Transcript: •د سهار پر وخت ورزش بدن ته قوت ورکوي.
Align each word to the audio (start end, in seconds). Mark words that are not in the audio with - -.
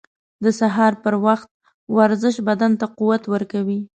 •د 0.43 0.45
سهار 0.59 0.93
پر 1.03 1.13
وخت 1.25 1.49
ورزش 1.97 2.35
بدن 2.47 2.71
ته 2.79 2.85
قوت 2.97 3.23
ورکوي. 3.33 3.79